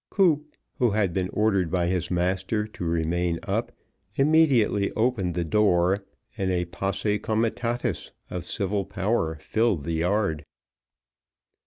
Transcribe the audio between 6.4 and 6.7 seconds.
a